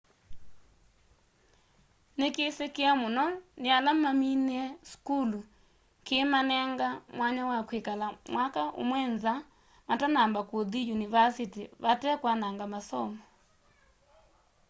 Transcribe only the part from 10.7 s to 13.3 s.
yunivasiti vate kwananga masomo